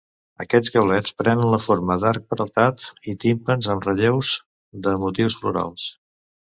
[0.43, 4.35] Aquests gablets prenen la forma d'arc peraltat i timpans amb relleus
[4.89, 5.91] de motius florals.